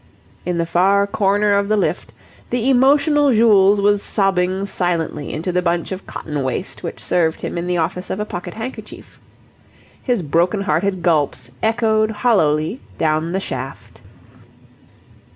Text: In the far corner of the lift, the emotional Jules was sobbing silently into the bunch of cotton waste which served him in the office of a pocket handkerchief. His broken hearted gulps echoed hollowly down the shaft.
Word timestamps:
In 0.47 0.57
the 0.57 0.65
far 0.65 1.05
corner 1.05 1.53
of 1.53 1.67
the 1.67 1.77
lift, 1.77 2.11
the 2.49 2.71
emotional 2.71 3.31
Jules 3.31 3.79
was 3.79 4.01
sobbing 4.01 4.65
silently 4.65 5.31
into 5.31 5.51
the 5.51 5.61
bunch 5.61 5.91
of 5.91 6.07
cotton 6.07 6.41
waste 6.41 6.81
which 6.81 6.99
served 6.99 7.41
him 7.41 7.55
in 7.55 7.67
the 7.67 7.77
office 7.77 8.09
of 8.09 8.19
a 8.19 8.25
pocket 8.25 8.55
handkerchief. 8.55 9.21
His 10.01 10.23
broken 10.23 10.61
hearted 10.61 11.03
gulps 11.03 11.51
echoed 11.61 12.09
hollowly 12.09 12.79
down 12.97 13.31
the 13.31 13.39
shaft. 13.39 14.01